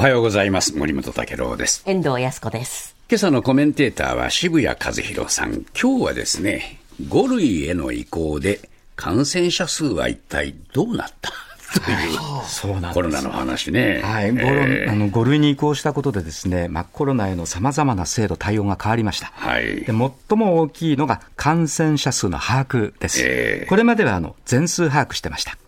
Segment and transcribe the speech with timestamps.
[0.00, 0.74] おはようございます。
[0.78, 1.82] 森本武郎です。
[1.84, 2.96] 遠藤康子です。
[3.10, 5.66] 今朝のコメンテーターは渋谷和弘さん。
[5.78, 11.30] 今日はですね、5類への移行で感染者数は一体どうなった？
[11.84, 14.00] という、そうなんですコロナの話ね。
[14.02, 19.30] はい、5, えーあの5類に移行したことでですね、まあ、コロナへのさまざまな制度、対応が変わりました。
[19.36, 19.86] はいで。
[19.88, 23.20] 最も大きいのが感染者数の把握です。
[23.22, 25.58] えーこれまではあの全数把握してました。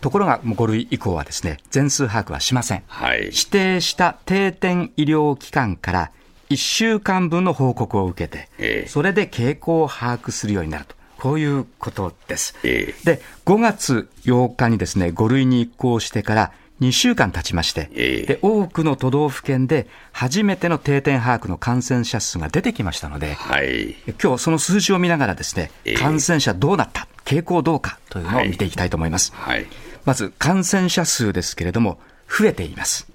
[0.00, 2.82] ところが、もう5類以降はですね、全数把握はしません。
[2.86, 3.24] はい。
[3.24, 6.10] 指定した定点医療機関から
[6.50, 10.94] 1週間分の報告を受けて、ええそれで傾向を把握するようになると。
[11.18, 12.54] こういうことです。
[12.62, 23.96] えで、5月8日にですね、5類に移行してから2週間経ちまして、ええで、多くの都道府県で初めての定点把握の感染者数が出てきましたので、はい。
[24.22, 29.32] 今日その数字を見ながらですねええ、感染者どうなった、傾向どうかというのを見ていきたいと思います。
[29.34, 29.66] はい。
[30.04, 33.06] まず感染者数ですけれども、増えています。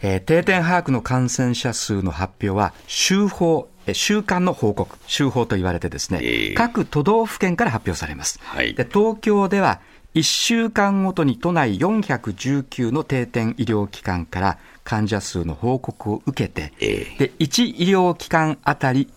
[0.00, 8.38] えー定点把握の感染者数の発表は、週報、えー週間の報告、週報と言われてですね、ええ各都道府県から発表されます。
[8.42, 9.80] はいで東京では、
[10.14, 19.10] 1週間ごとに都内419の定点医療機関から患者数の報告を受けて、ええで1医療機関あたり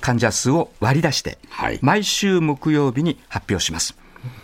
[0.00, 3.96] 患者数を割り出して、はい毎週木曜日に発表します。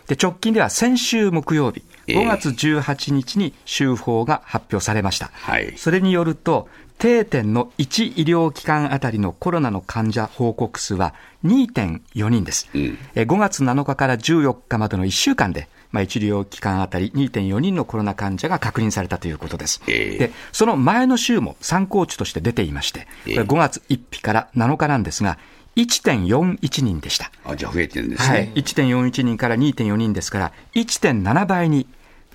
[0.09, 5.31] で直近では先週木曜日、ええ5月18日に週報が発表されました。
[5.33, 11.15] はいそれによると、定点の1医療機関あたりのコロナの患者報告数は
[11.45, 12.69] 2.4人です。
[12.75, 19.83] んえ5月7日から14日までの1週間で、まあ、1医療機関あたり2.4人のコロナ患者が確認されたということです。
[19.89, 25.39] ええで、その前の週も参考値として出ていまして、こええれ5月1日から7日なんですが、
[25.77, 27.31] 1.41人でした。
[27.45, 28.53] あ、じゃあ増えてるんですはいね。。
[28.55, 31.87] 1.41人から2.4人ですから、1.7倍に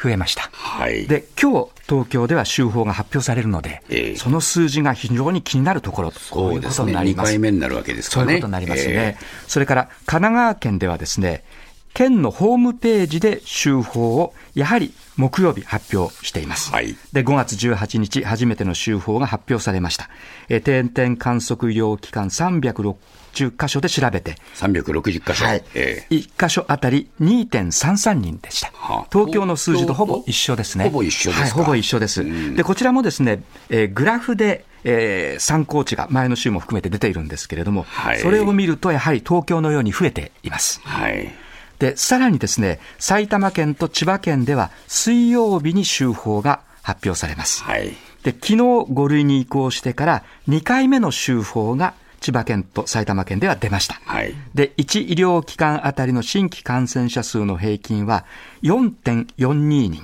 [0.01, 0.49] 増えました。
[0.51, 1.07] はい。
[1.07, 7.01] で、今日、東京では週報が発表されるので、ええその数字が非常に気になるところと、こういうことそうですね。
[7.01, 7.31] 2になります。
[7.31, 8.27] 回目になるわけですからね。
[8.27, 8.93] そういうことになりますね。
[8.93, 9.17] え
[9.47, 11.43] それから、神奈川県ではですね、
[11.95, 16.71] 県のホームページで週報をやはり木曜日発表しています。
[16.71, 20.09] はいで、5月18日、初めての週報が発表されました。
[20.49, 22.95] えー定点観測医療機関360
[23.57, 25.45] 箇所で調べて、ー、360箇所。
[25.45, 29.05] はいええ1箇所あたり2.33人でしたはあ。
[29.11, 30.85] 東京の数字とほぼ一緒ですね。
[30.85, 31.41] ほぼ一緒ですか？
[31.41, 32.55] はい、ほぼ一緒です。
[32.55, 40.81] で、こちらもですね、えーグラフで、えー参考値が前の週も含めて出ているんですけれども、はいそれを見るとやはり東京のように増えています。
[40.83, 41.33] はい。
[41.79, 47.63] で、さらにですね、埼玉県と千葉県では水曜日に週報が発表されます。
[47.63, 47.93] はい。
[48.23, 53.99] で、昨日5類に移行してから2回目の週報が千葉県と埼玉県では出ました。
[54.05, 54.33] はい。
[54.53, 58.25] で、1医療機関あたりの新規感染者数の平均は
[58.63, 59.53] 4.42
[59.89, 60.03] 人。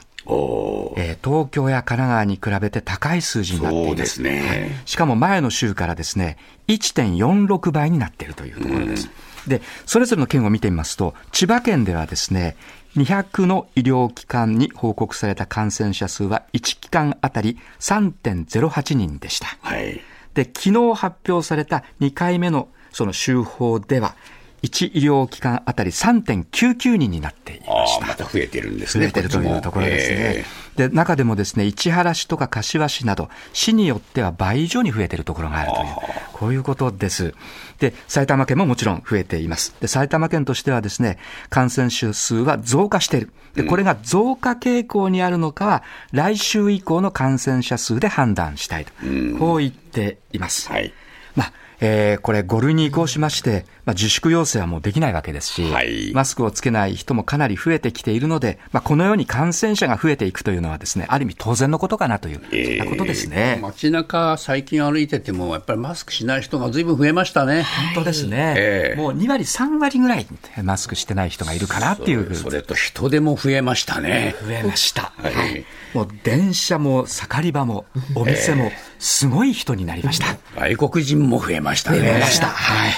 [0.97, 3.87] えー東京や神奈川に比べて高い数字になっている。
[3.87, 4.81] そうですね。
[4.85, 9.09] しかも前の週からですね、1.46倍になっているというところです。
[9.47, 12.55] で、それぞれの県を見てみますと、千葉県ではですね、
[12.95, 19.47] 200の医療機関に報告された感染者数は1機関あたり3.08人でした。
[19.61, 20.01] はい。
[20.33, 24.15] で、昨日発表された2回目のその週報では、
[24.63, 28.07] 1医療機関あたり3.99人になっていました。
[28.07, 29.05] また増えてるんですね。
[29.05, 30.45] 増えてるというところですね。
[30.75, 35.87] で、中でもですね、市原市とか柏市など、市によっては倍以上に増えているところがあるという、
[36.33, 37.33] こういうことです。
[37.79, 39.75] で、埼玉県ももちろん増えています。
[39.81, 41.17] で、埼玉県としてはですね、
[41.49, 43.31] 感染者数は増加している。
[43.55, 48.91] で、これが増加傾向にあるのかは、来週以降の感染者数で判断したいと、
[49.39, 50.69] こう言っています。
[50.69, 50.93] はい。
[51.35, 63.59] まあ、えーこれ5類に移行しまして、まあ、自粛要請はもうできないわけですし、はいマスクをつけない人もかなり増えてきているので、まあ、このように感染者が増えていくというのはですね、ある意味当然のことかなという、そんなことですね。
[63.61, 67.63] 街中、最近歩いてても、やっぱりマスクしない人がずいぶん増えましたね。
[67.93, 70.27] 本当ですね、ええもう2割、3割ぐらい
[70.63, 72.35] マスクしてない人がいるかなっていう。
[72.35, 74.35] それと人手も増えましたね。
[74.45, 75.13] 増えました。
[75.17, 77.85] はいもう電車も盛り場も
[78.15, 80.37] お店もすごい人になりました。
[80.55, 81.99] 外国人も増えましたね。
[81.99, 82.47] 増えました。
[82.47, 82.91] はい。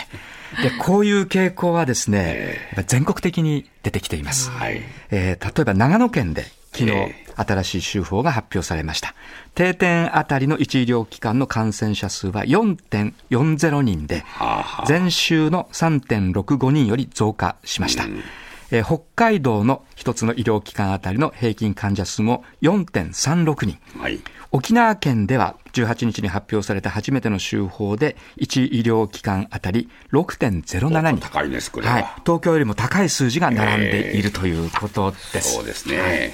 [0.61, 4.49] で、こういう傾向はですね、やっぱ全国的に出てきています。
[4.51, 4.81] はい。
[5.11, 9.15] えー例えば長野県で昨日え新しい週報が発表されました。
[9.55, 14.23] 定点あたりの1医療機関の感染者数は4.40人で、
[14.87, 18.05] 前週の3.65人より増加しました。
[18.73, 23.77] えー北海道の一つの医療機関あたりの平均患者数も4.36人。
[23.99, 24.19] はい。
[24.51, 31.19] 沖縄県では18日に発表された初めての週報で1医療機関あたり6.07人。
[31.19, 31.93] 高いです、これは。
[31.93, 32.05] はい。
[32.25, 35.53] 東京よりも高い数字が並んでいるということです。
[35.53, 36.33] そうですね。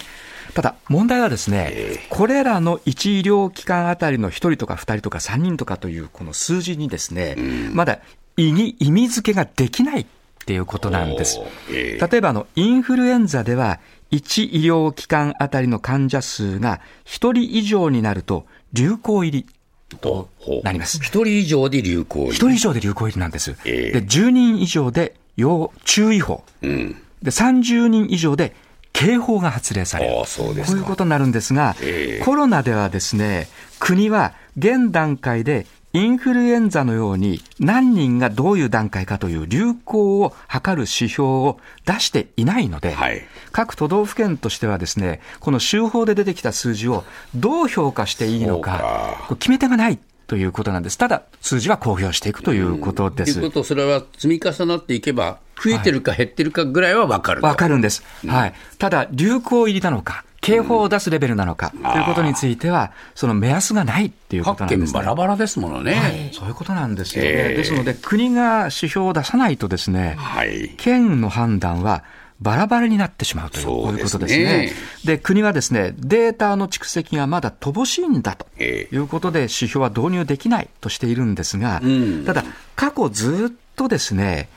[0.54, 7.36] ただ、問題はですね、これらの1医療機関あたりの1人とか2人とか3人とかというこの数字にですね、
[7.74, 8.00] まだ
[8.38, 10.06] 意味意味付けができない
[10.50, 11.40] っていうことなんです。
[11.70, 13.80] 例えばあの、インフルエンザでは、
[14.12, 20.28] 1医療機関あたりの患者数が1人以上になると流行入りと
[20.64, 20.98] なります。
[20.98, 23.56] 1人以上で流行入り ?1 人以上で流行入りなんです。
[23.66, 28.56] えー、で10人以上で要注意報、うん、で30人以上で
[28.92, 30.14] 警報が発令される。
[30.16, 33.48] こういうことになるんですが、えー、コロナではですね、
[33.78, 43.22] 国は現段階でインフルエンザのように何人がどういう段階かという流行を測る指標を出していないので、はい、
[43.52, 47.04] 各都道府県としてはですね、この週報で出てきた数字を
[47.34, 49.98] どう評価していいのか、決め手がない
[50.28, 50.98] ということなんです。
[50.98, 53.34] ただ、数字は公表していくということです。
[53.34, 58.04] ということそれは積み重なっていけば、増えてるか減ってるかぐらいは分かるわ、はい、かるんです。
[58.28, 58.54] はい。
[58.78, 67.30] ただ、流行入りなのか、警報を出すレベルなのか、ということについては、その目安がないっていうことなんです、ね、バラバラですものね、はい、そういうことなんですよね。
[67.32, 72.04] えー、ですので、国が指標を出さないとですね、はい、県の判断は、
[72.42, 74.72] バラバラになってしまうという、こういうことですね。
[75.04, 81.82] で、国はですね、データの蓄積がまだ乏しいんだということで、指標は導入できないとしているんですが、
[82.26, 82.46] ただ、
[82.78, 84.48] 過去ずっとですね、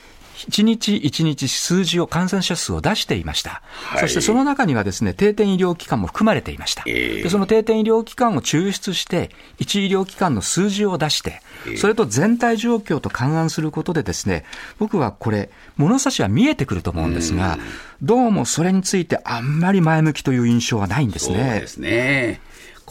[0.48, 3.62] 1日1日数字を、感染者数を出していました。
[3.72, 6.82] はい、そしてその中にはですね、定点医療機関も含まれていました。
[6.86, 11.42] えー、でその定点医療機関を抽出して、1医療機関の数字を出して、
[11.76, 14.44] それと全体状況と勘案することでですね、
[14.78, 17.58] 僕はこれ、物差しは見えてくると思うんですが、
[18.02, 21.36] どうもそれについてあんまり前向きという印象はないんですね。
[21.36, 22.40] そうですね。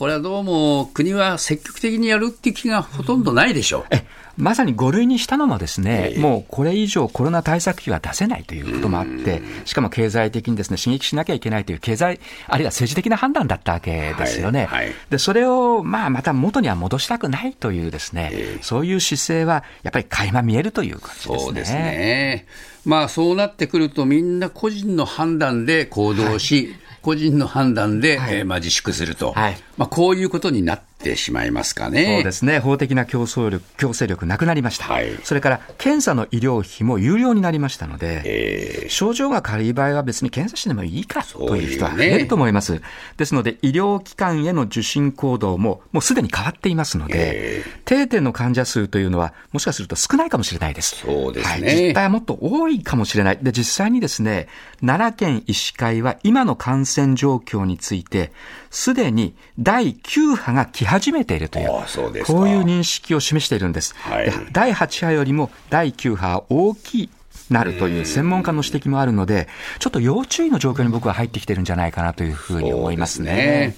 [0.01, 3.85] これはどうも国は積極的にやるっていう気がほとんどないでしょう。
[3.91, 4.03] え
[4.35, 14.65] まさに5類にしたのもですね、もうこれ以上コロナ対策費は出せないということもあって、しかも経済的にですね、刺激しなきゃいけないという経済、あるいは政治的な判断だったわけですよね。
[14.65, 21.37] はいはい、で、それを、まあ、また元には戻したくないというですね、そういう姿勢はやっぱり垣間見えるという感じですね。
[21.37, 22.47] そうですね。
[22.85, 32.17] まあ、そうなってくると、みんな個人の判断で行動し、はい個人の判断で、はい、えー、まあ、自粛すると、はい、まあ、こういうことになってしまいますかね。
[32.17, 32.59] そうですね。
[32.59, 34.85] 法的な競争力、強制力なくなりました。
[34.85, 42.73] はい、それから、検査の医療費も有料になりましたので、えー、症状が軽い場合は別に検査してもいいかという人は増えると思います。
[42.73, 42.81] ね、
[43.17, 50.97] ですので、医療機関への受診行動も、もうすでに変わっていますので、えー、定点の患者数というのは、もしかすると少ないかもしれないです。
[50.97, 51.67] そうですね。
[51.67, 53.39] はい、実態はもっと多いかもしれない。
[53.41, 54.47] で、実際にですね、
[54.85, 58.31] 奈良県医師会は今の感染状況について、
[58.69, 63.95] すでに第9波が来始めているという、うこういう認識を示しているんです。
[63.95, 67.09] はい、第8波よりも第9波は大きい。
[67.49, 69.49] なるという専門家の指摘もあるので、
[69.79, 73.75] ちょっと要注意の状況に僕は入ってきてるんじゃないかなというふうに思いますね。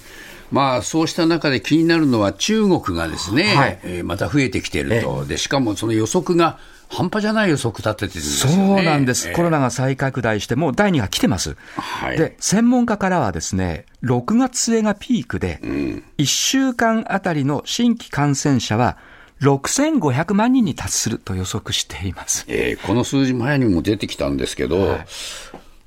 [0.52, 5.24] まあ、そうした中で気になるのは中国がですね、はい、えー、また増えてきていると。
[5.24, 6.58] で、しかもその予測が
[6.94, 15.60] 半端じゃない予測立ててるんですよ、ね、そうなんです、えー、コロナが再拡大して、もう第2波来てます、はい、で専門家からはですね、6月末がピークで、
[16.18, 18.96] 1週間あたりの新規感染者は、
[19.40, 25.06] 6500万人に達すると予測しています、えー、この数字、前にも出てきたんですけど、はい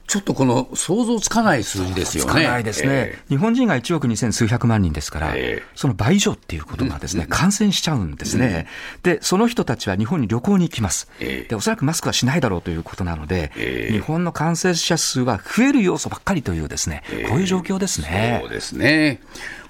[0.07, 2.31] ちょっとこの想像つかない数字ですよね。
[2.31, 2.89] つかないですね。
[2.89, 8.67] えー、日本人が1億2000数百万人ですから、えー、その倍以上っていうことがですね、うん、感染しちゃうんですね、
[9.03, 11.09] うん、で、その人たちは日本に旅行に行きます。
[11.19, 13.51] えー、で、おそらくマスクはしないだろうということなので、
[13.91, 18.39] 日本の感染者数は増える要素ばっかりというですね、こういう状況ですね。
[18.41, 19.19] そうですね。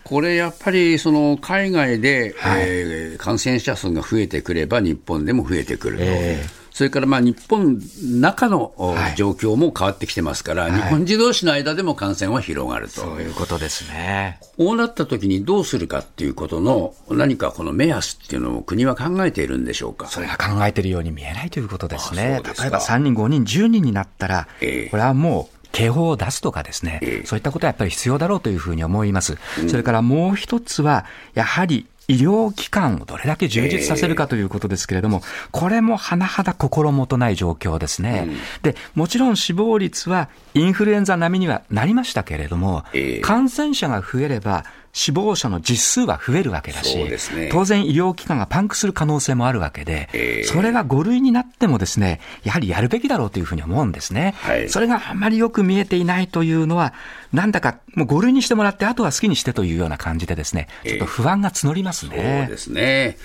[0.03, 6.05] これやっぱりその海外で、はい、えー、感染者数が増えてくれば日本でも増えてくると。
[6.77, 7.81] えーそれからまあ日本
[8.21, 8.71] 中の
[9.15, 13.01] 状況も変わってきてますから、はい、日本人同士の間でも感染は広がると。
[13.01, 14.39] そういうことですね。
[14.57, 20.05] こうなった時にどうするかっていうことの、何かこの目安っていうのを国は考えているんでしょうか？
[20.05, 22.43] それが考えているように見えないということですね。
[22.53, 29.39] す例えば3人、5人、10人になったら、えー、これはもう、警報を出すとかですね、えー、そういったことはやっぱり必要だろうというふうに思います。
[29.61, 35.21] うん、それからもう一つは、やはり医療機関をどれだけ充実させるかということですけれども、
[35.51, 38.29] これも甚だ心もとない状況ですね。
[38.61, 42.83] で、もちろん死亡率はインフルエンザ並みにはなりましたけれども、
[43.21, 44.63] 感染者が増えれば、
[44.93, 54.33] 死亡者の実数は増えるわけだし、ね、当然医療機関がパンクする可能性もあるわけで、えー、それが5類になってもですね、やはりやるべきだろうというふうに思うんですね。
[54.37, 56.93] はい、それがあまりよく見えていないというのは、
[57.31, 62.13] なんだかもう5類にしてもらって、あとは好きにしてというような感じでですね、ちょっと不安が募りますね。
[62.15, 63.17] えー、そうですね。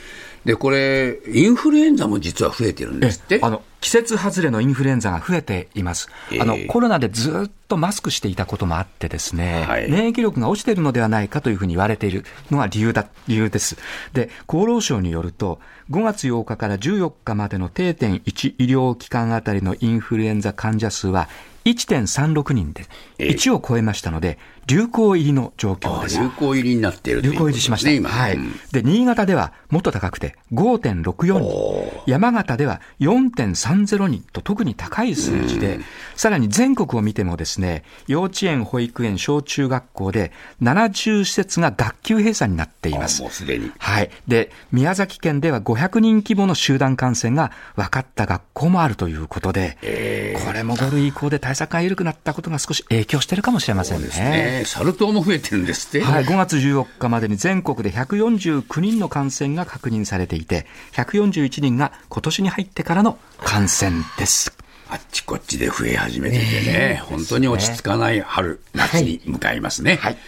[0.44, 3.38] で、これ、インフルエンザも実は増えてるんですって？
[3.42, 6.08] あの季節外れのインフルエンザが増えています。
[6.40, 13.76] あの、コロナでずっとマスクしていたこともあってですね、はい、免疫力が落ちているのではないかというふうに言われているのが理由だ、理由です。
[14.12, 15.58] で、厚労省によると、
[15.90, 21.28] 5月8日から14日までの定点1医療機関あたりのインフルエンザ患者数は
[21.64, 22.86] 1.36人で
[23.18, 24.38] 1を超えましたので、
[24.72, 26.18] 流行入りの状況です。
[26.18, 27.90] 流行入りになっている流行入りしました。
[27.90, 28.08] 今。
[28.08, 28.38] はい。
[28.72, 32.02] で、新潟ではもっと高くて5.64人。
[32.06, 35.80] 山形では4.30人と特に高い数字で、
[36.16, 43.20] さらに全国を見てもですね、幼稚園、保育園、小中学校で70施設が学級閉鎖になっています。
[43.20, 43.70] もうすでに。
[43.78, 44.10] はい。
[44.26, 54.61] で、宮崎県では500人規模の集団感染が分かった学校もあるということで、えー、これも5類移行で対策が緩くなったことが少し影響してるかもしれませんね。
[54.64, 56.02] サル痘も増えてるんですって。
[56.02, 64.56] はい、5月14日までに全国で149人の感染が確認されていて、141人が今年に入ってからの感染です。
[64.88, 69.96] あっちこっちで増え始めていてね、本当に落ち着かない春、夏に向かいますね。
[69.96, 70.18] はい。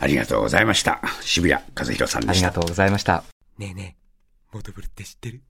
[0.00, 1.00] ありがとうございました。
[1.22, 2.48] 渋谷和弘さんでした。
[2.48, 3.24] ありがとうございました。
[3.56, 5.42] ねえねえ、モトブルって知ってる？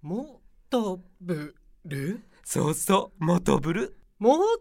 [0.00, 0.40] モ
[0.70, 1.54] トブ
[1.84, 2.20] ル？
[2.44, 3.94] そうそう、モトブル。
[4.18, 4.60] モト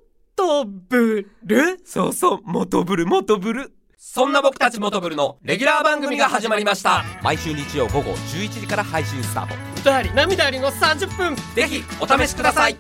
[0.66, 1.80] ブル？
[1.86, 3.74] そうそう、モトブル、モトブル。
[3.98, 7.04] そんな僕たちモトブルのレギュラー番組が始まりました。
[7.22, 9.56] 毎週日曜午後11時から配信スタート。
[9.80, 11.36] 歌あり、涙ありの30分。
[11.56, 12.76] ぜひ、お試しください。